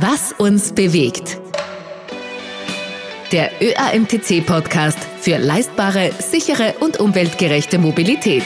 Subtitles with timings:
[0.00, 1.40] Was uns bewegt.
[3.32, 8.44] Der ÖAMTC-Podcast für leistbare, sichere und umweltgerechte Mobilität.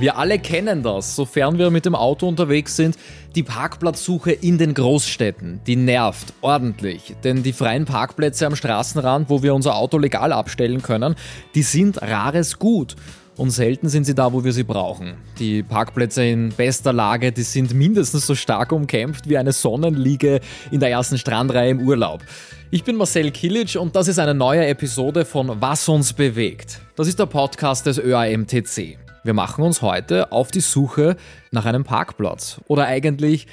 [0.00, 2.96] Wir alle kennen das, sofern wir mit dem Auto unterwegs sind.
[3.36, 7.14] Die Parkplatzsuche in den Großstädten, die nervt ordentlich.
[7.22, 11.14] Denn die freien Parkplätze am Straßenrand, wo wir unser Auto legal abstellen können,
[11.54, 12.96] die sind rares Gut.
[13.36, 15.14] Und selten sind sie da, wo wir sie brauchen.
[15.38, 20.40] Die Parkplätze in bester Lage, die sind mindestens so stark umkämpft wie eine Sonnenliege
[20.70, 22.22] in der ersten Strandreihe im Urlaub.
[22.70, 26.80] Ich bin Marcel Kilic und das ist eine neue Episode von Was uns bewegt.
[26.96, 28.98] Das ist der Podcast des ÖAMTC.
[29.22, 31.16] Wir machen uns heute auf die Suche
[31.50, 33.48] nach einem Parkplatz oder eigentlich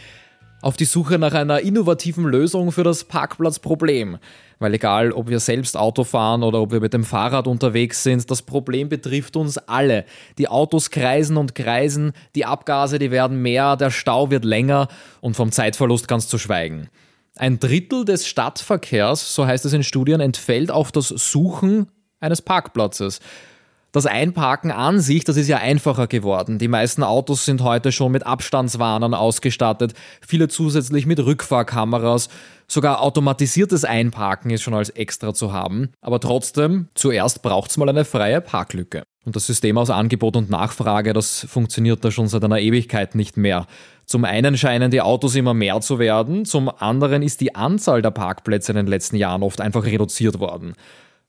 [0.61, 4.17] auf die Suche nach einer innovativen Lösung für das Parkplatzproblem.
[4.63, 8.31] Weil egal, ob wir selbst Auto fahren oder ob wir mit dem Fahrrad unterwegs sind,
[8.31, 10.05] das Problem betrifft uns alle.
[10.37, 14.87] Die Autos kreisen und kreisen, die Abgase, die werden mehr, der Stau wird länger
[15.19, 16.87] und vom Zeitverlust ganz zu schweigen.
[17.35, 21.87] Ein Drittel des Stadtverkehrs, so heißt es in Studien, entfällt auf das Suchen
[22.21, 23.19] eines Parkplatzes.
[23.93, 26.57] Das Einparken an sich, das ist ja einfacher geworden.
[26.57, 29.93] Die meisten Autos sind heute schon mit Abstandswarnern ausgestattet,
[30.27, 32.27] viele zusätzlich mit Rückfahrkameras.
[32.67, 35.91] Sogar automatisiertes Einparken ist schon als extra zu haben.
[36.01, 39.03] Aber trotzdem, zuerst braucht es mal eine freie Parklücke.
[39.25, 43.37] Und das System aus Angebot und Nachfrage, das funktioniert da schon seit einer Ewigkeit nicht
[43.37, 43.67] mehr.
[44.07, 48.09] Zum einen scheinen die Autos immer mehr zu werden, zum anderen ist die Anzahl der
[48.09, 50.73] Parkplätze in den letzten Jahren oft einfach reduziert worden.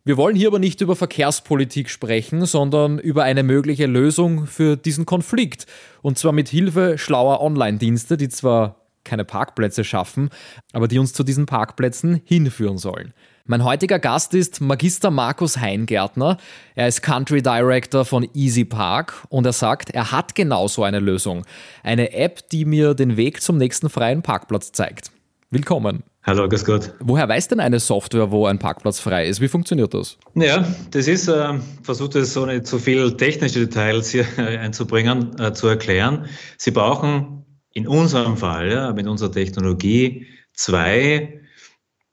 [0.07, 5.07] Wir wollen hier aber nicht über Verkehrspolitik sprechen, sondern über eine mögliche Lösung für diesen
[5.07, 5.67] Konflikt.
[6.03, 10.29] Und zwar mit Hilfe schlauer Online-Dienste, die zwar keine Parkplätze schaffen,
[10.75, 13.15] aber die uns zu diesen Parkplätzen hinführen sollen.
[13.47, 16.37] Mein heutiger Gast ist Magister Markus Heingärtner.
[16.75, 21.01] Er ist Country Director von Easy Park und er sagt, er hat genau so eine
[21.01, 21.47] Lösung.
[21.83, 25.13] Eine App, die mir den Weg zum nächsten freien Parkplatz zeigt.
[25.49, 26.03] Willkommen.
[26.27, 26.95] Hallo, grüß Gott.
[27.01, 29.43] Woher weiß denn eine Software, wo ein Parkplatz frei ist?
[29.43, 30.17] Wie funktioniert das?
[30.35, 35.53] Ja, das ist, äh, versucht es so nicht zu viel technische Details hier einzubringen, äh,
[35.53, 36.25] zu erklären.
[36.57, 41.43] Sie brauchen in unserem Fall, ja, mit unserer Technologie, zwei,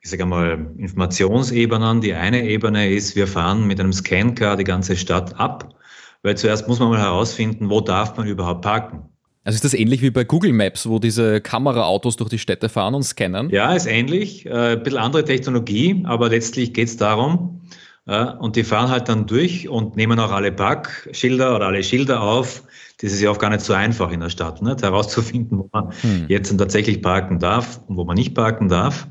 [0.02, 2.02] ich sage einmal, Informationsebenen.
[2.02, 5.76] Die eine Ebene ist, wir fahren mit einem Scancar die ganze Stadt ab,
[6.22, 9.11] weil zuerst muss man mal herausfinden, wo darf man überhaupt parken.
[9.44, 12.94] Also ist das ähnlich wie bei Google Maps, wo diese Kameraautos durch die Städte fahren
[12.94, 13.50] und scannen?
[13.50, 14.46] Ja, ist ähnlich.
[14.46, 17.62] Äh, ein bisschen andere Technologie, aber letztlich geht es darum,
[18.06, 22.22] äh, und die fahren halt dann durch und nehmen auch alle Parkschilder oder alle Schilder
[22.22, 22.64] auf.
[23.02, 24.82] Das ist ja auch gar nicht so einfach in der Stadt, nicht?
[24.82, 26.26] herauszufinden, wo man hm.
[26.28, 29.08] jetzt tatsächlich parken darf und wo man nicht parken darf.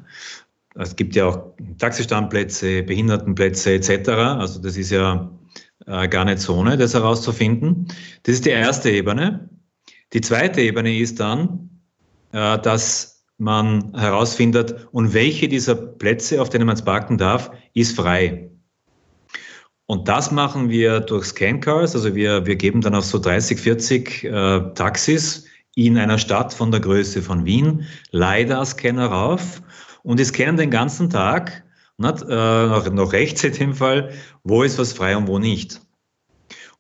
[0.77, 4.09] Es gibt ja auch Taxistandplätze, Behindertenplätze etc.
[4.11, 5.29] Also das ist ja
[5.87, 7.89] äh, gar nicht so ohne, das herauszufinden.
[8.23, 9.49] Das ist die erste Ebene.
[10.13, 11.71] Die zweite Ebene ist dann,
[12.33, 17.97] äh, dass man herausfindet, und welche dieser Plätze, auf denen man es parken darf, ist
[17.97, 18.51] frei.
[19.87, 21.95] Und das machen wir durch Scancars.
[21.97, 26.71] Also wir, wir geben dann auf so 30, 40 äh, Taxis in einer Stadt von
[26.71, 29.63] der Größe von Wien LiDAR-Scanner rauf
[30.03, 31.65] und die scannen den ganzen Tag,
[31.99, 34.13] nicht, äh, noch rechts in dem Fall,
[34.45, 35.81] wo ist was frei und wo nicht.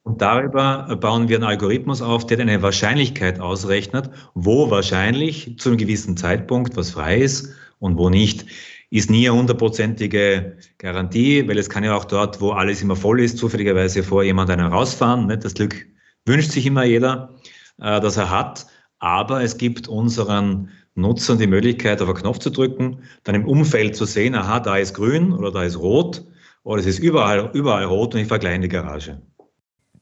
[0.02, 5.78] Und darüber bauen wir einen Algorithmus auf, der eine Wahrscheinlichkeit ausrechnet, wo wahrscheinlich zu einem
[5.78, 8.46] gewissen Zeitpunkt was frei ist und wo nicht.
[8.92, 13.20] Ist nie eine hundertprozentige Garantie, weil es kann ja auch dort, wo alles immer voll
[13.20, 15.26] ist, zufälligerweise vor jemand einen rausfahren.
[15.26, 15.44] Nicht?
[15.44, 15.86] Das Glück
[16.26, 17.36] wünscht sich immer jeder,
[17.78, 18.66] äh, dass er hat.
[18.98, 23.94] Aber es gibt unseren Nutzern die Möglichkeit, auf einen Knopf zu drücken, dann im Umfeld
[23.96, 26.24] zu sehen, aha, da ist grün oder da ist rot
[26.64, 29.22] oder es ist überall, überall rot und ich in die Garage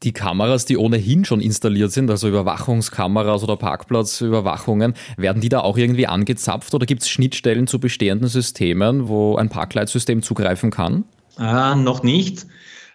[0.02, 5.76] die Kameras, die ohnehin schon installiert sind, also Überwachungskameras oder Parkplatzüberwachungen, werden die da auch
[5.76, 11.04] irgendwie angezapft oder gibt es Schnittstellen zu bestehenden Systemen, wo ein Parkleitsystem zugreifen kann?
[11.36, 12.46] Ah, noch nicht.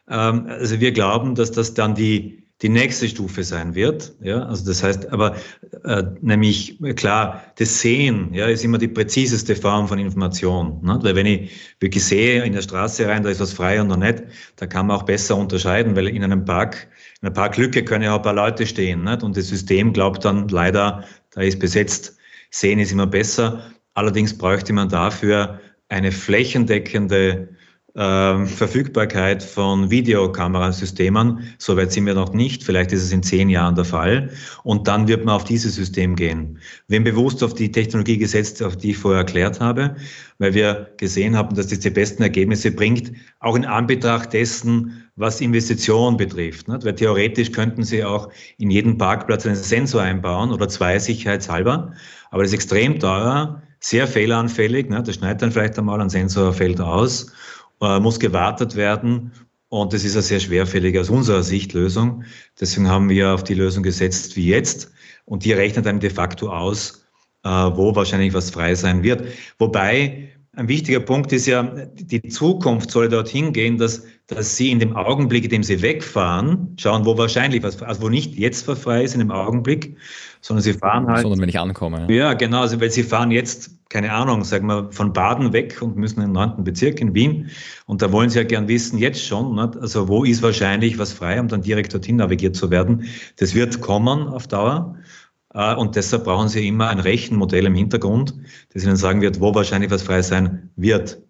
[0.09, 4.13] Ähm, also wir glauben, dass das dann die die nächste Stufe sein wird.
[4.21, 5.35] Ja, also das heißt, aber
[5.83, 10.79] äh, nämlich klar, das Sehen ja, ist immer die präziseste Form von Information.
[10.81, 10.97] Ne?
[11.01, 11.51] Weil wenn ich
[11.81, 14.23] wirklich sehe in der Straße rein, da ist was frei und noch nicht,
[14.55, 16.87] da kann man auch besser unterscheiden, weil in einem Park,
[17.21, 19.03] in einer Parklücke können ja auch ein paar Leute stehen.
[19.03, 19.23] Nicht?
[19.23, 22.17] Und das System glaubt dann leider, da ist besetzt,
[22.49, 23.71] Sehen ist immer besser.
[23.95, 25.59] Allerdings bräuchte man dafür
[25.89, 27.49] eine flächendeckende
[27.95, 31.53] ähm, Verfügbarkeit von Videokamerasystemen.
[31.59, 32.63] Soweit sind wir noch nicht.
[32.63, 34.31] Vielleicht ist es in zehn Jahren der Fall.
[34.63, 36.57] Und dann wird man auf dieses System gehen.
[36.91, 39.95] Haben bewusst auf die Technologie gesetzt, auf die ich vorher erklärt habe,
[40.39, 45.39] weil wir gesehen haben, dass das die besten Ergebnisse bringt, auch in Anbetracht dessen, was
[45.41, 46.67] Investitionen betrifft.
[46.67, 46.85] Nicht?
[46.85, 51.93] Weil theoretisch könnten Sie auch in jedem Parkplatz einen Sensor einbauen oder zwei sicherheitshalber.
[52.31, 54.89] Aber das ist extrem teuer, sehr fehleranfällig.
[54.89, 55.07] Nicht?
[55.07, 57.31] Das schneidet dann vielleicht einmal, ein Sensor fällt aus,
[57.81, 59.31] äh, muss gewartet werden.
[59.69, 62.25] Und das ist eine sehr schwerfällige aus unserer Sicht Lösung.
[62.59, 64.91] Deswegen haben wir auf die Lösung gesetzt wie jetzt.
[65.25, 67.05] Und die rechnet dann de facto aus,
[67.43, 69.25] äh, wo wahrscheinlich was frei sein wird.
[69.57, 74.79] Wobei ein wichtiger Punkt ist ja, die Zukunft soll dorthin gehen, dass, dass Sie in
[74.79, 79.03] dem Augenblick, in dem Sie wegfahren, schauen, wo wahrscheinlich was, also wo nicht jetzt frei
[79.03, 79.97] ist in dem Augenblick,
[80.41, 81.23] sondern Sie fahren halt.
[81.23, 82.05] Sondern wenn ich ankomme.
[82.07, 85.81] Ja, ja genau, also weil Sie fahren jetzt, keine Ahnung, sagen wir, von Baden weg
[85.81, 87.49] und müssen in den neunten Bezirk in Wien.
[87.87, 89.75] Und da wollen Sie ja gern wissen, jetzt schon, nicht?
[89.77, 93.05] also wo ist wahrscheinlich was frei, um dann direkt dorthin navigiert zu werden.
[93.37, 94.97] Das wird kommen auf Dauer.
[95.53, 98.33] Äh, und deshalb brauchen Sie immer ein Rechenmodell im Hintergrund,
[98.73, 101.21] das Ihnen sagen wird, wo wahrscheinlich was frei sein wird.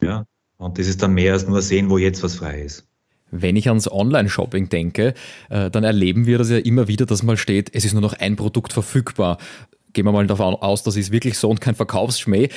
[0.00, 0.24] Ja?
[0.58, 2.86] Und das ist dann mehr als nur sehen, wo jetzt was frei ist.
[3.30, 5.14] Wenn ich ans Online-Shopping denke,
[5.50, 8.14] äh, dann erleben wir das ja immer wieder, dass mal steht, es ist nur noch
[8.14, 9.38] ein Produkt verfügbar.
[9.92, 12.48] Gehen wir mal davon aus, das ist wirklich so und kein Verkaufsschmäh.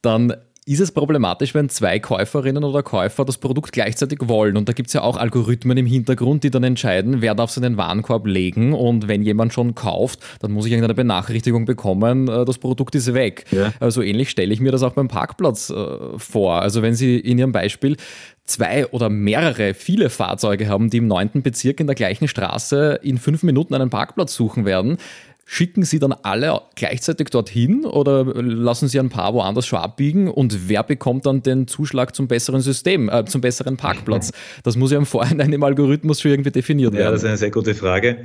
[0.00, 4.56] Dann ist es problematisch, wenn zwei Käuferinnen oder Käufer das Produkt gleichzeitig wollen?
[4.56, 7.56] Und da gibt es ja auch Algorithmen im Hintergrund, die dann entscheiden, wer darf es
[7.56, 8.72] in den Warenkorb legen.
[8.72, 13.12] Und wenn jemand schon kauft, dann muss ich irgendeine Benachrichtigung bekommen, äh, das Produkt ist
[13.12, 13.44] weg.
[13.50, 13.72] Ja.
[13.80, 15.86] Also ähnlich stelle ich mir das auch beim Parkplatz äh,
[16.16, 16.62] vor.
[16.62, 17.96] Also wenn Sie in Ihrem Beispiel
[18.44, 23.18] zwei oder mehrere, viele Fahrzeuge haben, die im neunten Bezirk in der gleichen Straße in
[23.18, 24.98] fünf Minuten einen Parkplatz suchen werden,
[25.44, 30.28] Schicken Sie dann alle gleichzeitig dorthin oder lassen Sie ein paar woanders schon abbiegen?
[30.28, 34.32] Und wer bekommt dann den Zuschlag zum besseren System, äh, zum besseren Parkplatz?
[34.62, 37.04] Das muss ja im Vorhinein im Algorithmus schon irgendwie definiert werden.
[37.04, 38.24] Ja, das ist eine sehr gute Frage.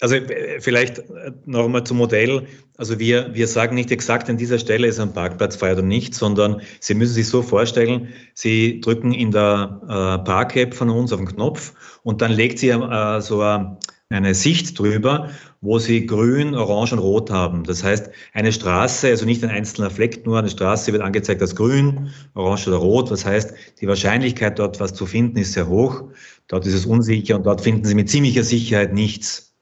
[0.00, 2.46] Also äh, vielleicht äh, noch einmal zum Modell.
[2.76, 6.14] Also wir, wir sagen nicht exakt an dieser Stelle ist ein Parkplatz frei oder nicht,
[6.14, 11.20] sondern Sie müssen sich so vorstellen, Sie drücken in der äh, Park-App von uns auf
[11.20, 11.72] den Knopf
[12.02, 15.30] und dann legt sie äh, so eine Sicht drüber,
[15.62, 17.62] wo sie grün, orange und rot haben.
[17.62, 21.54] Das heißt, eine Straße, also nicht ein einzelner Fleck, nur eine Straße wird angezeigt als
[21.54, 23.10] grün, orange oder rot.
[23.12, 26.02] Das heißt, die Wahrscheinlichkeit, dort was zu finden, ist sehr hoch.
[26.48, 29.54] Dort ist es unsicher und dort finden Sie mit ziemlicher Sicherheit nichts.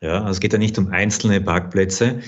[0.00, 2.20] Ja, also es geht ja nicht um einzelne Parkplätze.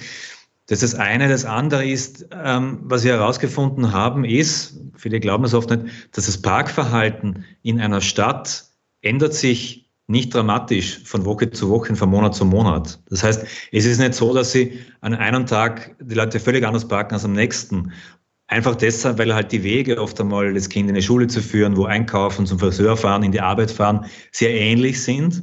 [0.66, 1.28] Das ist das eine.
[1.28, 6.26] Das andere ist, ähm, was wir herausgefunden haben, ist, viele glauben es oft nicht, dass
[6.26, 8.64] das Parkverhalten in einer Stadt
[9.02, 13.00] ändert sich nicht dramatisch von Woche zu Woche, von Monat zu Monat.
[13.08, 16.86] Das heißt, es ist nicht so, dass sie an einem Tag die Leute völlig anders
[16.86, 17.92] parken als am nächsten.
[18.46, 21.76] Einfach deshalb, weil halt die Wege oft einmal das Kind in die Schule zu führen,
[21.76, 25.42] wo einkaufen, zum Friseur fahren, in die Arbeit fahren, sehr ähnlich sind.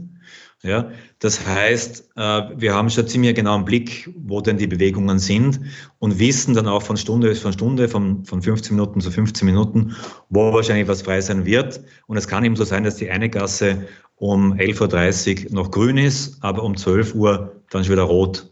[0.63, 5.17] Ja, das heißt, äh, wir haben schon ziemlich genau einen Blick, wo denn die Bewegungen
[5.17, 5.59] sind
[5.97, 9.95] und wissen dann auch von Stunde zu Stunde, von, von 15 Minuten zu 15 Minuten,
[10.29, 11.81] wo wahrscheinlich was frei sein wird.
[12.05, 13.87] Und es kann eben so sein, dass die eine Gasse
[14.21, 18.47] um 11.30 Uhr noch grün ist, aber um 12 Uhr dann schon wieder rot,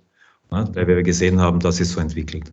[0.50, 2.50] weil wir gesehen haben, dass es so entwickelt.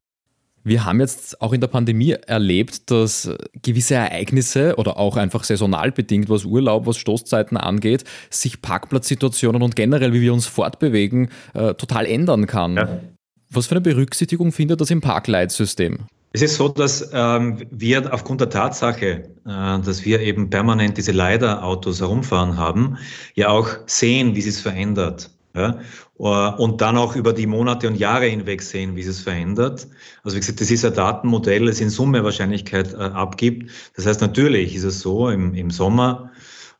[0.65, 3.31] Wir haben jetzt auch in der Pandemie erlebt, dass
[3.63, 9.77] gewisse Ereignisse oder auch einfach saisonal bedingt, was Urlaub, was Stoßzeiten angeht, sich Parkplatzsituationen und
[9.77, 12.77] generell, wie wir uns fortbewegen, äh, total ändern kann.
[12.77, 13.01] Ja.
[13.49, 16.01] Was für eine Berücksichtigung findet das im Parkleitsystem?
[16.33, 21.13] Es ist so, dass ähm, wir aufgrund der Tatsache, äh, dass wir eben permanent diese
[21.13, 22.99] Leider-Autos herumfahren haben,
[23.35, 25.31] ja auch sehen, wie es verändert.
[25.55, 25.79] Ja?
[26.19, 29.89] Äh, und dann auch über die Monate und Jahre hinweg sehen, wie es verändert.
[30.25, 33.71] Also wie gesagt, das ist ein Datenmodell, das in Summe Wahrscheinlichkeit äh, abgibt.
[33.95, 36.31] Das heißt, natürlich ist es so, im, im Sommer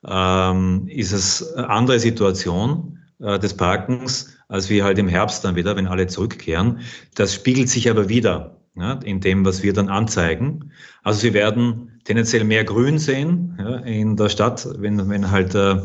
[0.07, 5.57] ähm, ist es eine andere Situation äh, des Parkens, als wie halt im Herbst dann
[5.57, 6.81] wieder, wenn alle zurückkehren.
[7.15, 10.73] Das spiegelt sich aber wieder ja, in dem, was wir dann anzeigen.
[11.03, 15.81] Also Sie werden tendenziell mehr Grün sehen ja, in der Stadt, wenn, wenn halt äh,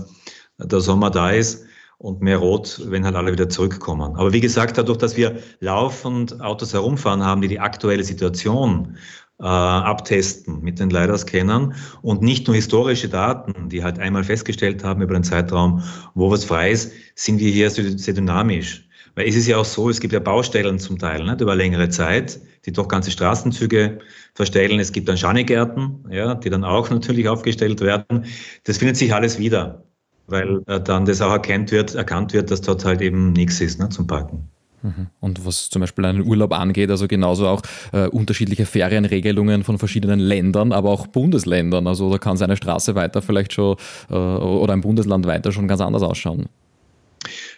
[0.58, 1.66] der Sommer da ist
[1.98, 4.16] und mehr Rot, wenn halt alle wieder zurückkommen.
[4.16, 8.98] Aber wie gesagt, dadurch, dass wir laufend Autos herumfahren haben, die die aktuelle Situation
[9.40, 15.02] äh, abtesten mit den LiDAR-Scannern und nicht nur historische Daten, die halt einmal festgestellt haben
[15.02, 15.84] über den Zeitraum,
[16.14, 18.88] wo was frei ist, sind wir hier sehr dynamisch.
[19.16, 21.90] Weil es ist ja auch so, es gibt ja Baustellen zum Teil nicht, über längere
[21.90, 24.00] Zeit, die doch ganze Straßenzüge
[24.34, 24.80] verstellen.
[24.80, 28.26] Es gibt dann Schanigärten, ja, die dann auch natürlich aufgestellt werden.
[28.64, 29.84] Das findet sich alles wieder,
[30.28, 33.80] weil äh, dann das auch erkannt wird, erkannt wird, dass dort halt eben nichts ist
[33.80, 34.48] ne, zum Parken.
[34.84, 35.08] Mhm.
[35.20, 40.20] Und was zum Beispiel einen Urlaub angeht, also genauso auch äh, unterschiedliche Ferienregelungen von verschiedenen
[40.20, 41.86] Ländern, aber auch Bundesländern.
[41.88, 43.76] Also da kann seine Straße weiter vielleicht schon
[44.10, 46.48] äh, oder ein Bundesland weiter schon ganz anders ausschauen.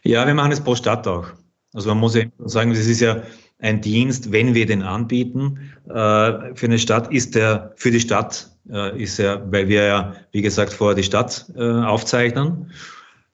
[0.03, 1.27] Ja, wir machen es pro Stadt auch.
[1.73, 3.23] Also man muss ja sagen, das ist ja
[3.59, 8.51] ein Dienst, wenn wir den anbieten, äh, für eine Stadt ist der für die Stadt
[8.69, 12.71] äh, ist ja, weil wir ja, wie gesagt, vorher die Stadt äh, aufzeichnen.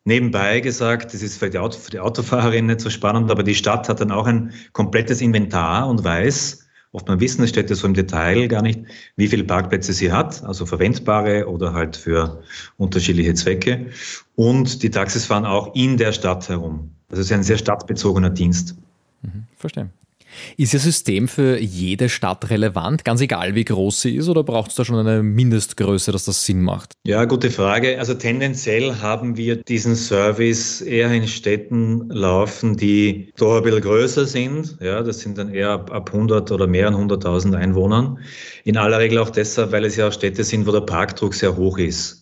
[0.05, 3.55] Nebenbei gesagt, das ist für die, Auto, für die Autofahrerin nicht so spannend, aber die
[3.55, 7.93] Stadt hat dann auch ein komplettes Inventar und weiß, Oftmals wissen es Städte so im
[7.93, 8.79] Detail gar nicht,
[9.15, 12.41] wie viele Parkplätze sie hat, also verwendbare oder halt für
[12.77, 13.91] unterschiedliche Zwecke.
[14.35, 16.95] Und die Taxis fahren auch in der Stadt herum.
[17.09, 18.75] Also es ist ein sehr stadtbezogener Dienst.
[19.21, 19.89] Mhm, verstehe.
[20.57, 24.69] Ist Ihr System für jede Stadt relevant, ganz egal wie groß sie ist, oder braucht
[24.69, 26.93] es da schon eine Mindestgröße, dass das Sinn macht?
[27.05, 27.97] Ja, gute Frage.
[27.99, 34.25] Also tendenziell haben wir diesen Service eher in Städten laufen, die doch ein bisschen größer
[34.25, 34.77] sind.
[34.81, 38.19] Ja, das sind dann eher ab, 100 oder mehreren hunderttausend Einwohnern.
[38.63, 41.55] In aller Regel auch deshalb, weil es ja auch Städte sind, wo der Parkdruck sehr
[41.55, 42.18] hoch ist.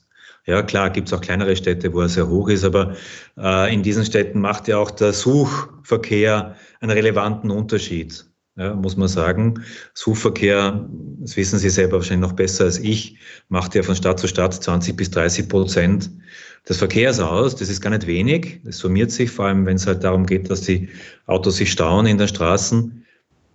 [0.47, 2.95] Ja, klar, gibt es auch kleinere Städte, wo er sehr hoch ist, aber
[3.37, 8.25] äh, in diesen Städten macht ja auch der Suchverkehr einen relevanten Unterschied.
[8.55, 9.61] Ja, muss man sagen.
[9.93, 10.89] Suchverkehr,
[11.19, 13.17] das wissen Sie selber wahrscheinlich noch besser als ich,
[13.49, 16.09] macht ja von Stadt zu Stadt 20 bis 30 Prozent
[16.67, 17.57] des Verkehrs aus.
[17.57, 18.61] Das ist gar nicht wenig.
[18.63, 20.87] Das summiert sich, vor allem wenn es halt darum geht, dass die
[21.25, 23.05] Autos sich stauen in den Straßen.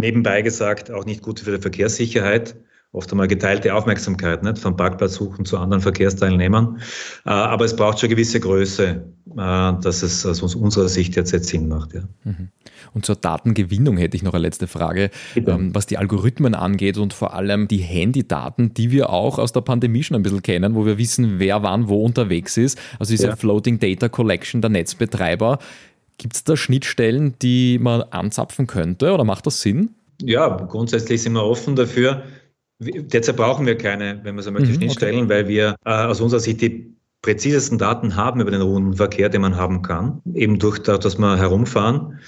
[0.03, 2.55] Nebenbei gesagt, auch nicht gut für die Verkehrssicherheit
[2.93, 4.59] oft einmal geteilte Aufmerksamkeit, nicht?
[4.59, 6.79] von Parkplatzsuchen zu anderen Verkehrsteilnehmern.
[7.25, 11.33] Äh, aber es braucht schon eine gewisse Größe, äh, dass es aus unserer Sicht jetzt,
[11.33, 11.95] jetzt Sinn macht.
[11.95, 12.03] Ja.
[12.25, 12.49] Mhm.
[12.93, 17.15] Und zur Datengewinnung hätte ich noch eine letzte Frage, ähm, was die Algorithmen angeht und
[17.15, 20.85] vor allem die Handydaten, die wir auch aus der Pandemie schon ein bisschen kennen, wo
[20.85, 22.79] wir wissen, wer wann wo unterwegs ist.
[22.99, 23.37] Also diese ja.
[23.37, 25.59] Floating Data Collection der Netzbetreiber.
[26.19, 29.95] Gibt es da Schnittstellen, die man anzapfen könnte oder macht das Sinn?
[30.21, 32.23] Ja, grundsätzlich sind wir offen dafür.
[32.83, 35.29] Derzeit brauchen wir keine, wenn man so möchte, mhm, Schnittstellen, okay.
[35.29, 39.57] weil wir äh, aus unserer Sicht die präzisesten Daten haben über den Rundenverkehr, den man
[39.57, 42.19] haben kann, eben durch das, dass wir herumfahren.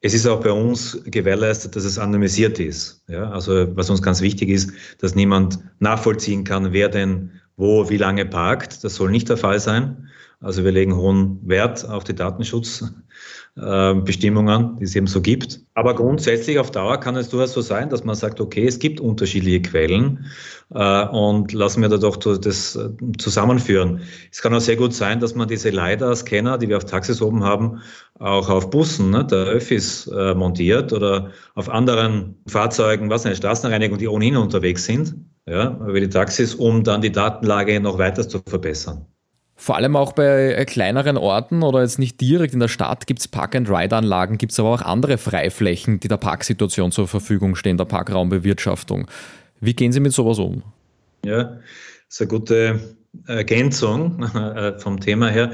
[0.00, 3.02] Es ist auch bei uns gewährleistet, dass es anonymisiert ist.
[3.08, 7.96] Ja, also was uns ganz wichtig ist, dass niemand nachvollziehen kann, wer denn wo wie
[7.96, 8.84] lange parkt.
[8.84, 10.08] Das soll nicht der Fall sein.
[10.40, 12.14] Also wir legen hohen Wert auf die
[13.58, 15.60] Datenschutzbestimmungen, die es eben so gibt.
[15.74, 19.00] Aber grundsätzlich auf Dauer kann es durchaus so sein, dass man sagt, okay, es gibt
[19.00, 20.26] unterschiedliche Quellen
[20.74, 22.88] äh, und lassen wir da doch das äh,
[23.18, 24.00] zusammenführen.
[24.32, 27.44] Es kann auch sehr gut sein, dass man diese LiDAR-Scanner, die wir auf Taxis oben
[27.44, 27.80] haben,
[28.18, 33.98] auch auf Bussen ne, der Öffis äh, montiert oder auf anderen Fahrzeugen, was eine Straßenreinigung,
[33.98, 35.14] die ohnehin unterwegs sind,
[35.46, 39.06] ja, über die Taxis, um dann die Datenlage noch weiter zu verbessern.
[39.60, 43.18] Vor allem auch bei äh, kleineren Orten oder jetzt nicht direkt in der Stadt gibt
[43.18, 47.84] es Park-and-Ride-Anlagen, gibt es aber auch andere Freiflächen, die der Parksituation zur Verfügung stehen, der
[47.84, 49.08] Parkraumbewirtschaftung.
[49.60, 50.62] Wie gehen Sie mit sowas um?
[51.24, 51.60] Ja, das
[52.08, 52.96] ist eine gute
[53.26, 55.50] Ergänzung äh, vom Thema her.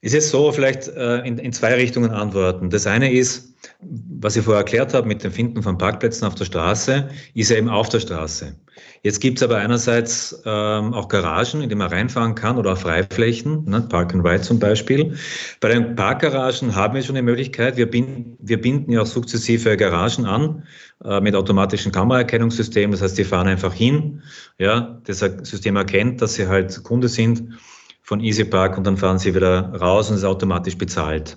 [0.00, 2.70] Es ist so, vielleicht äh, in, in zwei Richtungen antworten.
[2.70, 6.44] Das eine ist, was ich vorher erklärt habe mit dem Finden von Parkplätzen auf der
[6.44, 8.54] Straße, ist ja eben auf der Straße.
[9.02, 12.78] Jetzt gibt es aber einerseits ähm, auch Garagen, in die man reinfahren kann oder auch
[12.78, 15.16] Freiflächen, ne, Park and Ride zum Beispiel.
[15.58, 19.76] Bei den Parkgaragen haben wir schon die Möglichkeit, wir binden, wir binden ja auch sukzessive
[19.76, 20.62] Garagen an
[21.04, 22.92] äh, mit automatischen Kameraerkennungssystemen.
[22.92, 24.22] Das heißt, die fahren einfach hin,
[24.58, 27.58] ja, das System erkennt, dass sie halt Kunde sind
[28.08, 31.36] von EasyPark und dann fahren sie wieder raus und es ist automatisch bezahlt.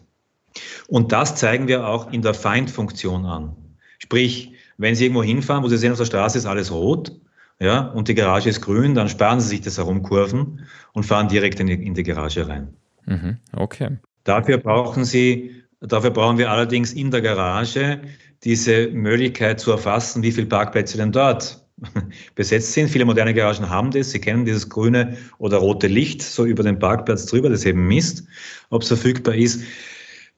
[0.87, 3.57] Und das zeigen wir auch in der Find-Funktion an.
[3.99, 7.11] Sprich, wenn Sie irgendwo hinfahren, wo Sie sehen, auf der Straße ist alles rot,
[7.59, 11.59] ja, und die Garage ist grün, dann sparen Sie sich das Herumkurven und fahren direkt
[11.59, 12.73] in die, in die Garage rein.
[13.05, 13.97] Mhm, okay.
[14.23, 17.99] Dafür brauchen Sie, dafür brauchen wir allerdings in der Garage
[18.45, 21.60] diese Möglichkeit zu erfassen, wie viele Parkplätze denn dort
[22.35, 22.89] besetzt sind.
[22.89, 24.11] Viele moderne Garagen haben das.
[24.11, 28.23] Sie kennen dieses grüne oder rote Licht so über den Parkplatz drüber, das eben misst,
[28.69, 29.61] ob es verfügbar ist.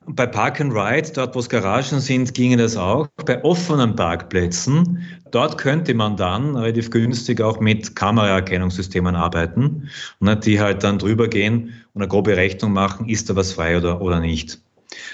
[0.05, 3.07] Bei Park and Ride, dort wo es Garagen sind, ginge das auch.
[3.25, 10.83] Bei offenen Parkplätzen, dort könnte man dann relativ günstig auch mit Kameraerkennungssystemen arbeiten, die halt
[10.83, 14.59] dann drüber gehen und eine grobe Rechnung machen, ist da was frei oder, oder nicht.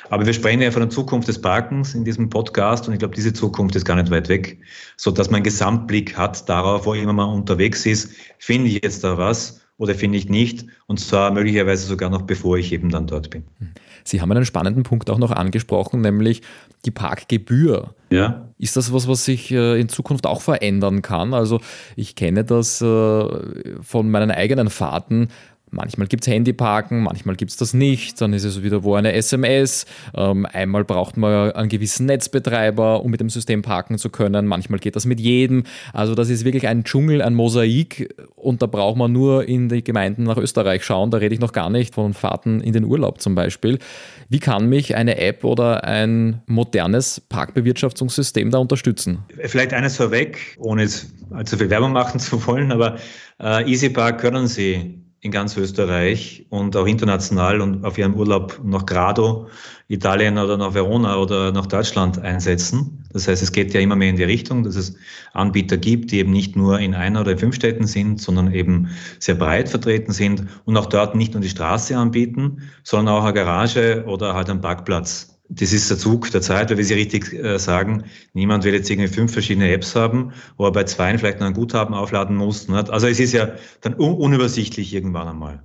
[0.09, 3.15] Aber wir sprechen ja von der Zukunft des Parkens in diesem Podcast und ich glaube,
[3.15, 4.59] diese Zukunft ist gar nicht weit weg,
[4.98, 8.13] so dass man einen Gesamtblick hat darauf, wo immer man unterwegs ist.
[8.38, 10.65] Finde ich jetzt da was oder finde ich nicht?
[10.88, 13.43] Und zwar möglicherweise sogar noch bevor ich eben dann dort bin.
[14.03, 16.41] Sie haben einen spannenden Punkt auch noch angesprochen, nämlich
[16.86, 17.93] die Parkgebühr.
[18.09, 18.50] Ja.
[18.57, 21.33] Ist das was, was sich äh, in Zukunft auch verändern kann?
[21.33, 21.62] Also
[21.95, 23.25] ich kenne das äh,
[23.81, 25.29] von meinen eigenen Fahrten,
[25.71, 29.13] Manchmal gibt es Handyparken, manchmal gibt es das nicht, dann ist es wieder wo eine
[29.13, 29.85] SMS.
[30.15, 34.79] Ähm, einmal braucht man einen gewissen Netzbetreiber, um mit dem System parken zu können, manchmal
[34.79, 35.63] geht das mit jedem.
[35.93, 39.83] Also das ist wirklich ein Dschungel, ein Mosaik und da braucht man nur in die
[39.83, 43.21] Gemeinden nach Österreich schauen, da rede ich noch gar nicht von Fahrten in den Urlaub
[43.21, 43.79] zum Beispiel.
[44.27, 49.19] Wie kann mich eine App oder ein modernes Parkbewirtschaftungssystem da unterstützen?
[49.45, 52.97] Vielleicht eines vorweg, ohne jetzt allzu viel Werbung machen zu wollen, aber
[53.39, 58.85] äh, EasyPark können Sie in ganz Österreich und auch international und auf ihrem Urlaub nach
[58.85, 59.47] Grado,
[59.89, 63.03] Italien oder nach Verona oder nach Deutschland einsetzen.
[63.11, 64.95] Das heißt, es geht ja immer mehr in die Richtung, dass es
[65.33, 69.35] Anbieter gibt, die eben nicht nur in einer oder fünf Städten sind, sondern eben sehr
[69.35, 74.05] breit vertreten sind und auch dort nicht nur die Straße anbieten, sondern auch eine Garage
[74.07, 77.58] oder halt einen Parkplatz das ist der Zug der Zeit, weil wir Sie richtig äh,
[77.58, 81.48] sagen, niemand will jetzt irgendwie fünf verschiedene Apps haben, wo er bei zwei vielleicht noch
[81.48, 82.70] ein Guthaben aufladen muss.
[82.70, 83.50] Also es ist ja
[83.82, 85.63] dann un unübersichtlich irgendwann einmal.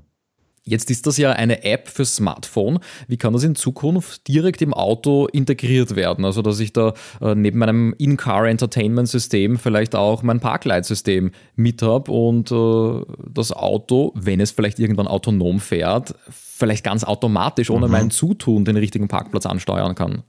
[0.66, 2.78] Jetzt ist das ja eine App für Smartphone.
[3.06, 6.24] Wie kann das in Zukunft direkt im Auto integriert werden?
[6.24, 12.50] Also, dass ich da äh, neben meinem In-Car-Entertainment-System vielleicht auch mein Parkleitsystem mit habe und
[12.50, 17.92] äh, das Auto, wenn es vielleicht irgendwann autonom fährt, vielleicht ganz automatisch ohne mhm.
[17.92, 20.22] mein Zutun den richtigen Parkplatz ansteuern kann.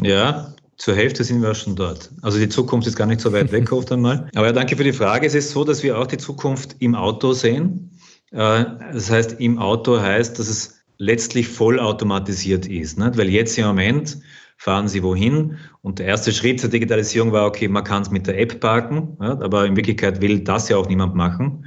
[0.00, 2.10] Ja, zur Hälfte sind wir schon dort.
[2.22, 4.28] Also die Zukunft ist gar nicht so weit weg oft einmal.
[4.34, 5.26] Aber ja, danke für die Frage.
[5.26, 7.90] Es ist so, dass wir auch die Zukunft im Auto sehen.
[8.34, 12.98] Äh, das heißt, im Auto heißt, dass es letztlich vollautomatisiert ist.
[12.98, 13.16] Nicht?
[13.16, 14.18] Weil jetzt im Moment
[14.56, 18.26] fahren Sie wohin und der erste Schritt zur Digitalisierung war, okay, man kann es mit
[18.26, 21.66] der App parken, ja, aber in Wirklichkeit will das ja auch niemand machen.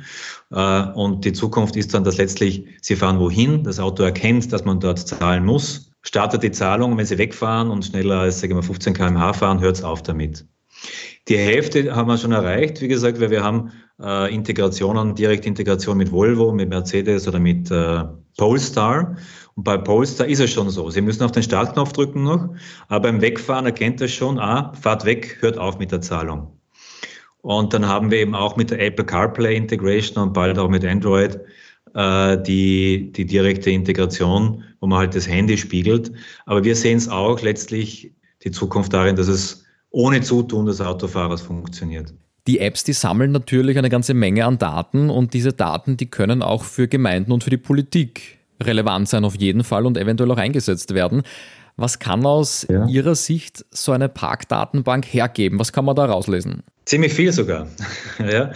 [0.51, 4.65] Äh, und die Zukunft ist dann, dass letztlich Sie fahren wohin, das Auto erkennt, dass
[4.65, 8.63] man dort zahlen muss, startet die Zahlung, wenn Sie wegfahren und schneller als sagen wir,
[8.63, 10.45] 15 km/h fahren, hört es auf damit.
[11.27, 16.11] Die Hälfte haben wir schon erreicht, wie gesagt, weil wir haben äh, Integrationen, Direktintegration mit
[16.11, 18.03] Volvo, mit Mercedes oder mit äh,
[18.37, 19.17] Polestar.
[19.55, 20.89] Und bei Polestar ist es schon so.
[20.89, 22.49] Sie müssen auf den Startknopf drücken noch,
[22.87, 26.57] aber beim Wegfahren erkennt er schon, ah, fahrt weg, hört auf mit der Zahlung.
[27.41, 30.85] Und dann haben wir eben auch mit der Apple CarPlay Integration und bald auch mit
[30.85, 31.39] Android
[31.93, 36.11] äh, die, die direkte Integration, wo man halt das Handy spiegelt.
[36.45, 41.41] Aber wir sehen es auch letztlich die Zukunft darin, dass es ohne Zutun des Autofahrers
[41.41, 42.13] funktioniert.
[42.47, 46.41] Die Apps, die sammeln natürlich eine ganze Menge an Daten und diese Daten, die können
[46.41, 50.37] auch für Gemeinden und für die Politik relevant sein auf jeden Fall und eventuell auch
[50.37, 51.23] eingesetzt werden.
[51.75, 52.87] Was kann aus ja.
[52.87, 55.59] Ihrer Sicht so eine Parkdatenbank hergeben?
[55.59, 56.63] Was kann man da rauslesen?
[56.85, 57.67] Ziemlich viel sogar,
[58.19, 58.51] ja,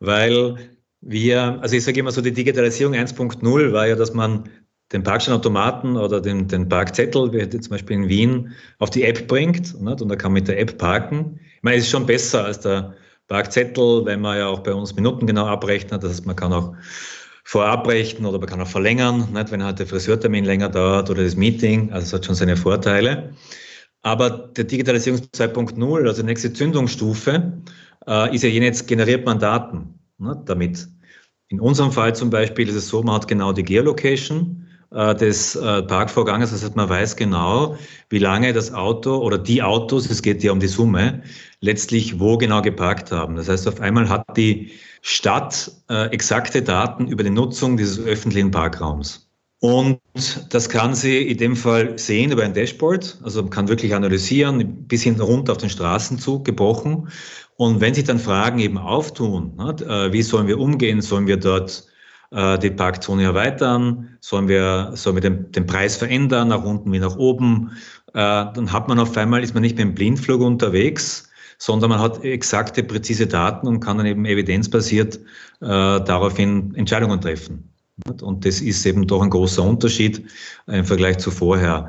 [0.00, 0.56] weil
[1.00, 4.50] wir, also ich sage immer so, die Digitalisierung 1.0 war ja, dass man
[4.92, 9.80] den Parkscheinautomaten oder den, den Parkzettel, wie zum Beispiel in Wien, auf die App bringt
[9.80, 10.00] nicht?
[10.00, 11.40] und da kann mit der App parken.
[11.56, 12.94] Ich meine, es ist schon besser als der
[13.28, 16.02] Parkzettel, wenn man ja auch bei uns Minuten genau abrechnet.
[16.02, 16.74] Das heißt, man kann auch
[17.42, 19.50] vorab rechnen oder man kann auch verlängern, nicht?
[19.50, 21.92] wenn halt der Friseurtermin länger dauert oder das Meeting.
[21.92, 23.34] Also es hat schon seine Vorteile.
[24.02, 27.52] Aber der Digitalisierung 2.0, also die nächste Zündungsstufe,
[28.06, 30.86] äh, ist ja jetzt generiert man Daten ne, damit.
[31.48, 35.82] In unserem Fall zum Beispiel ist es so, man hat genau die Geolocation des äh,
[35.82, 36.50] Parkvorganges.
[36.50, 37.76] Das heißt, man weiß genau,
[38.08, 41.22] wie lange das Auto oder die Autos, es geht ja um die Summe,
[41.60, 43.36] letztlich wo genau geparkt haben.
[43.36, 44.72] Das heißt, auf einmal hat die
[45.02, 49.28] Stadt äh, exakte Daten über die Nutzung dieses öffentlichen Parkraums.
[49.60, 50.00] Und
[50.50, 53.18] das kann sie in dem Fall sehen über ein Dashboard.
[53.22, 57.08] Also man kann wirklich analysieren, bis hin runter auf den Straßenzug gebrochen.
[57.56, 61.86] Und wenn sich dann Fragen eben auftun, ne, wie sollen wir umgehen, sollen wir dort
[62.36, 64.16] äh, die Parkzone erweitern?
[64.20, 67.72] Sollen wir, sollen wir den, den Preis verändern, nach unten wie nach oben?
[68.08, 72.00] Äh, dann hat man auf einmal, ist man nicht mehr im Blindflug unterwegs, sondern man
[72.00, 75.20] hat exakte, präzise Daten und kann dann eben evidenzbasiert äh,
[75.60, 77.72] daraufhin Entscheidungen treffen.
[78.20, 80.22] Und das ist eben doch ein großer Unterschied
[80.66, 81.88] im Vergleich zu vorher.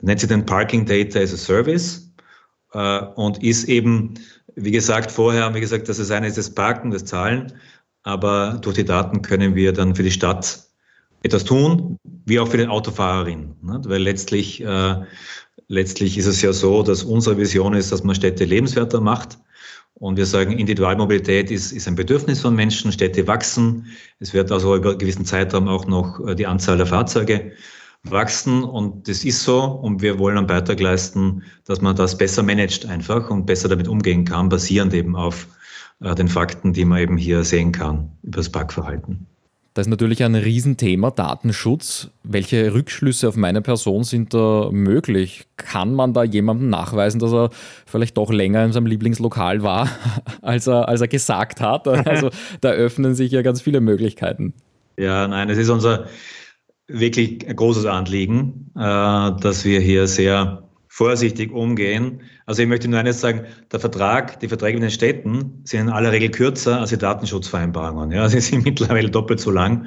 [0.00, 2.12] Nennt sich den Parking Data as a Service
[2.72, 4.14] äh, und ist eben,
[4.54, 7.52] wie gesagt, vorher haben wir gesagt, das ist eine ist das Parken, das Zahlen
[8.02, 10.60] aber durch die Daten können wir dann für die Stadt
[11.22, 13.54] etwas tun, wie auch für den Autofahrerin.
[13.62, 13.80] Ne?
[13.84, 14.96] Weil letztlich, äh,
[15.68, 19.38] letztlich ist es ja so, dass unsere Vision ist, dass man Städte lebenswerter macht.
[19.94, 23.86] Und wir sagen, Individualmobilität ist, ist ein Bedürfnis von Menschen, Städte wachsen.
[24.18, 27.52] Es wird also über einen gewissen Zeitraum auch noch äh, die Anzahl der Fahrzeuge
[28.02, 28.64] wachsen.
[28.64, 29.62] Und das ist so.
[29.62, 33.86] Und wir wollen einen Beitrag leisten, dass man das besser managt einfach und besser damit
[33.86, 35.46] umgehen kann, basierend eben auf
[36.02, 39.26] den Fakten, die man eben hier sehen kann über das Parkverhalten.
[39.74, 42.10] Das ist natürlich ein Riesenthema, Datenschutz.
[42.24, 45.46] Welche Rückschlüsse auf meine Person sind da möglich?
[45.56, 47.48] Kann man da jemandem nachweisen, dass er
[47.86, 49.88] vielleicht doch länger in seinem Lieblingslokal war,
[50.42, 51.86] als er, als er gesagt hat?
[52.12, 54.52] Also da öffnen sich ja ganz viele Möglichkeiten.
[54.98, 56.06] Ja, nein, es ist unser
[56.86, 62.20] wirklich großes Anliegen, äh, dass wir hier sehr vorsichtig umgehen.
[62.46, 65.88] Also ich möchte nur eines sagen, der Vertrag, die Verträge mit den Städten sind in
[65.88, 68.10] aller Regel kürzer als die Datenschutzvereinbarungen.
[68.12, 69.86] Ja, sie sind mittlerweile doppelt so lang.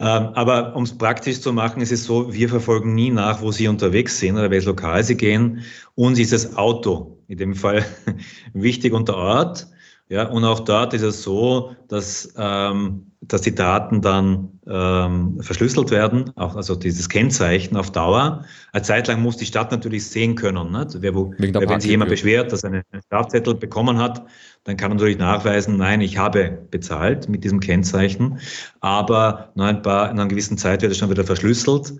[0.00, 3.52] Ähm, aber um es praktisch zu machen, ist es so, wir verfolgen nie nach, wo
[3.52, 5.62] Sie unterwegs sind oder welches Lokal Sie gehen.
[5.94, 7.84] Uns ist das Auto in dem Fall
[8.52, 9.68] wichtig unter Ort.
[10.12, 15.90] Ja, und auch dort ist es so, dass, ähm, dass die Daten dann ähm, verschlüsselt
[15.90, 18.44] werden, auch, also dieses Kennzeichen auf Dauer.
[18.74, 20.70] Eine Zeit lang muss die Stadt natürlich sehen können.
[20.70, 21.00] Nicht?
[21.00, 24.22] Wer, wo, wer, wenn sich jemand beschwert, dass er einen Strafzettel bekommen hat,
[24.64, 28.38] dann kann man natürlich nachweisen, nein, ich habe bezahlt mit diesem Kennzeichen.
[28.80, 31.94] Aber nach, ein paar, nach einer gewissen Zeit wird es schon wieder verschlüsselt,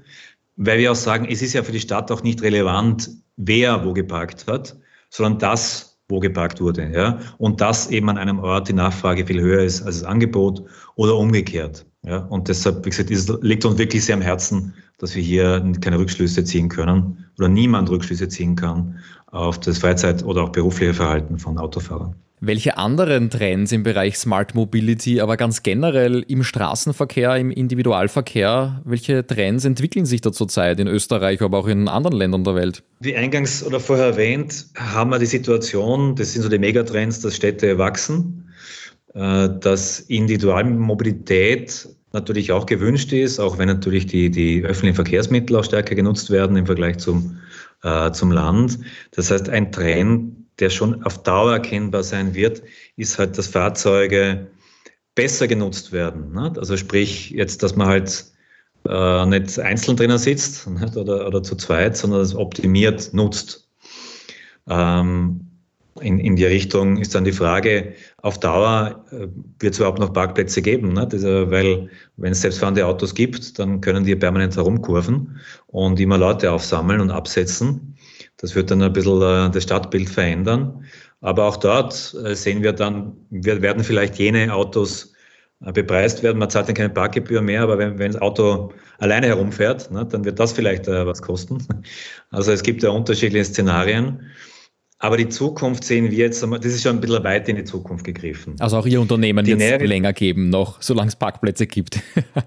[0.56, 3.94] weil wir auch sagen, es ist ja für die Stadt auch nicht relevant, wer wo
[3.94, 4.76] geparkt hat,
[5.08, 6.88] sondern das, wo geparkt wurde.
[6.94, 7.18] Ja?
[7.38, 10.62] Und dass eben an einem Ort die Nachfrage viel höher ist als das Angebot
[10.94, 11.84] oder umgekehrt.
[12.04, 12.18] Ja?
[12.18, 15.98] Und deshalb, wie gesagt, es liegt uns wirklich sehr am Herzen, dass wir hier keine
[15.98, 21.38] Rückschlüsse ziehen können oder niemand Rückschlüsse ziehen kann auf das Freizeit- oder auch berufliche Verhalten
[21.38, 22.14] von Autofahrern.
[22.44, 29.24] Welche anderen Trends im Bereich Smart Mobility, aber ganz generell im Straßenverkehr, im Individualverkehr, welche
[29.24, 32.82] Trends entwickeln sich da zurzeit in Österreich, aber auch in anderen Ländern der Welt?
[32.98, 37.36] Wie eingangs oder vorher erwähnt, haben wir die Situation, das sind so die Megatrends, dass
[37.36, 38.52] Städte wachsen,
[39.14, 45.64] äh, dass Individualmobilität natürlich auch gewünscht ist, auch wenn natürlich die, die öffentlichen Verkehrsmittel auch
[45.64, 47.38] stärker genutzt werden im Vergleich zum,
[47.82, 48.78] äh, zum Land.
[49.12, 52.62] Das heißt, ein Trend, der schon auf Dauer erkennbar sein wird,
[52.96, 54.46] ist halt, dass Fahrzeuge
[55.14, 56.32] besser genutzt werden.
[56.32, 56.58] Nicht?
[56.58, 58.26] Also sprich jetzt, dass man halt
[58.88, 60.66] äh, nicht einzeln drinnen sitzt?
[60.96, 63.68] Oder, oder zu zweit, sondern es optimiert nutzt.
[64.68, 65.41] Ähm,
[66.00, 69.26] in, in die Richtung ist dann die Frage, auf Dauer äh,
[69.58, 71.06] wird es überhaupt noch Parkplätze geben, ne?
[71.06, 76.50] Das, weil wenn es selbstfahrende Autos gibt, dann können die permanent herumkurven und immer Leute
[76.50, 77.96] aufsammeln und absetzen.
[78.38, 80.84] Das wird dann ein bisschen äh, das Stadtbild verändern.
[81.20, 85.12] Aber auch dort äh, sehen wir dann, wir werden vielleicht jene Autos
[85.64, 86.38] äh, bepreist werden.
[86.38, 90.24] Man zahlt dann keine Parkgebühr mehr, aber wenn, wenn das Auto alleine herumfährt, ne, dann
[90.24, 91.58] wird das vielleicht äh, was kosten.
[92.30, 94.30] Also es gibt ja unterschiedliche Szenarien.
[95.02, 98.04] Aber die Zukunft sehen wir jetzt, das ist schon ein bisschen weit in die Zukunft
[98.04, 98.54] gegriffen.
[98.60, 102.00] Also auch Ihr Unternehmen wird es länger geben, noch, solange es Parkplätze gibt.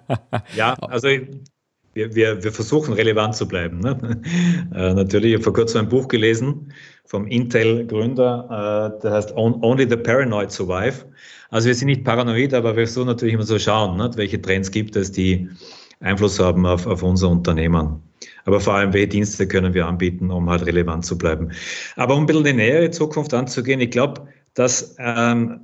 [0.56, 3.80] ja, also wir, wir, wir versuchen relevant zu bleiben.
[3.80, 4.22] Ne?
[4.74, 6.72] Äh, natürlich, ich habe vor kurzem ein Buch gelesen
[7.06, 11.06] vom Intel-Gründer, äh, der heißt Only the Paranoid Survive.
[11.50, 14.10] Also wir sind nicht paranoid, aber wir versuchen natürlich immer so schauen, ne?
[14.15, 15.50] welche Trends gibt es, die
[15.99, 18.01] Einfluss haben auf, auf unser Unternehmen.
[18.45, 21.51] Aber vor allem, welche Dienste können wir anbieten, um halt relevant zu bleiben.
[21.95, 25.62] Aber um ein bisschen die nähere Zukunft anzugehen, ich glaube, dass ähm,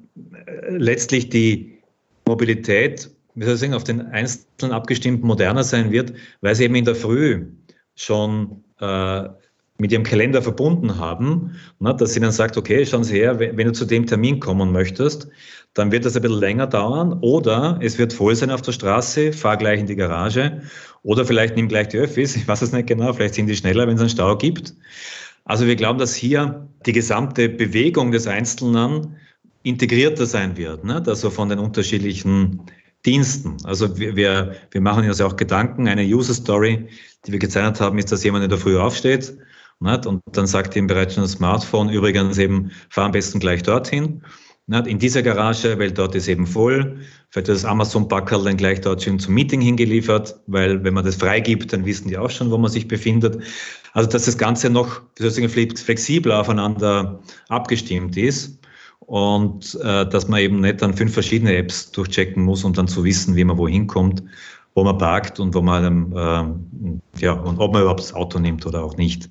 [0.69, 1.79] letztlich die
[2.27, 6.75] Mobilität wie soll ich sagen, auf den Einzelnen abgestimmt moderner sein wird, weil sie eben
[6.75, 7.45] in der Früh
[7.95, 9.29] schon äh,
[9.81, 13.57] mit ihrem Kalender verbunden haben, ne, dass sie dann sagt, okay, schauen Sie her, wenn
[13.57, 15.27] du zu dem Termin kommen möchtest,
[15.73, 19.33] dann wird das ein bisschen länger dauern oder es wird voll sein auf der Straße,
[19.33, 20.61] fahr gleich in die Garage
[21.01, 23.87] oder vielleicht nimm gleich die Öffis, ich weiß es nicht genau, vielleicht sind die schneller,
[23.87, 24.75] wenn es einen Stau gibt.
[25.45, 29.15] Also wir glauben, dass hier die gesamte Bewegung des Einzelnen
[29.63, 31.03] integrierter sein wird, ne?
[31.03, 32.61] also von den unterschiedlichen
[33.03, 33.57] Diensten.
[33.63, 35.87] Also wir, wir, wir machen uns ja auch Gedanken.
[35.87, 36.87] Eine User Story,
[37.25, 39.33] die wir gezeichnet haben, ist, dass jemand in der Früh aufsteht
[39.81, 40.05] nicht?
[40.05, 44.23] und dann sagt ihm bereits schon das Smartphone, übrigens eben, fahr am besten gleich dorthin.
[44.67, 44.87] Nicht?
[44.87, 46.99] In dieser Garage, weil dort ist eben voll.
[47.29, 51.15] Vielleicht wird das Amazon-Packerl dann gleich dort schön zum Meeting hingeliefert, weil wenn man das
[51.15, 53.41] freigibt, dann wissen die auch schon, wo man sich befindet.
[53.93, 58.59] Also dass das Ganze noch flexibler aufeinander abgestimmt ist
[58.99, 63.03] und äh, dass man eben nicht dann fünf verschiedene Apps durchchecken muss, um dann zu
[63.03, 64.23] wissen, wie man wohin kommt,
[64.75, 68.65] wo man parkt und wo man ähm, ja und ob man überhaupt das Auto nimmt
[68.65, 69.29] oder auch nicht.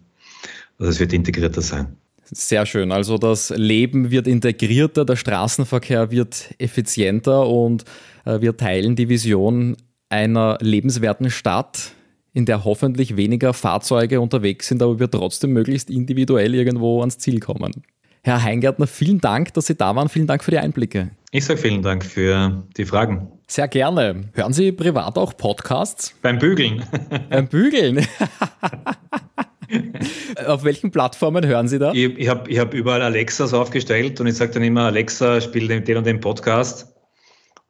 [0.81, 1.97] Also es wird integrierter sein.
[2.25, 2.91] Sehr schön.
[2.91, 7.85] Also das Leben wird integrierter, der Straßenverkehr wird effizienter und
[8.25, 9.77] äh, wir teilen die Vision
[10.09, 11.93] einer lebenswerten Stadt,
[12.33, 17.41] in der hoffentlich weniger Fahrzeuge unterwegs sind, aber wir trotzdem möglichst individuell irgendwo ans Ziel
[17.41, 17.83] kommen.
[18.23, 20.09] Herr Heingärtner, vielen Dank, dass Sie da waren.
[20.09, 21.11] Vielen Dank für die Einblicke.
[21.33, 23.29] Ich sage vielen Dank für die Fragen.
[23.47, 24.29] Sehr gerne.
[24.35, 26.15] Hören Sie privat auch Podcasts?
[26.23, 26.85] Beim Bügeln.
[27.29, 28.07] Beim Bügeln.
[30.47, 31.93] Auf welchen Plattformen hören Sie da?
[31.93, 35.69] Ich, ich habe ich hab überall Alexas aufgestellt und ich sage dann immer, Alexa, spiel
[35.69, 36.87] den, den und den Podcast.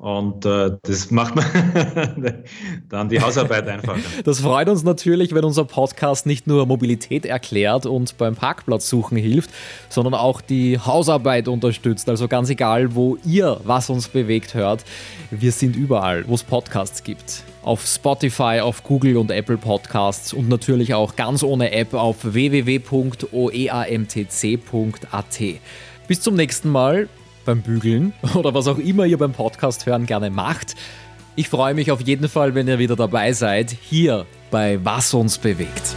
[0.00, 1.44] Und äh, das macht man
[2.88, 4.00] dann die Hausarbeit einfacher.
[4.24, 9.50] Das freut uns natürlich, wenn unser Podcast nicht nur Mobilität erklärt und beim Parkplatzsuchen hilft,
[9.90, 12.08] sondern auch die Hausarbeit unterstützt.
[12.08, 14.86] Also ganz egal, wo ihr was uns bewegt hört,
[15.30, 17.44] wir sind überall, wo es Podcasts gibt.
[17.62, 22.90] Auf Spotify, auf Google und Apple Podcasts und natürlich auch ganz ohne App auf www.oeamtc.at.
[26.08, 27.08] Bis zum nächsten Mal
[27.44, 30.74] beim Bügeln oder was auch immer ihr beim Podcast hören gerne macht.
[31.36, 35.38] Ich freue mich auf jeden Fall, wenn ihr wieder dabei seid, hier bei Was uns
[35.38, 35.94] bewegt.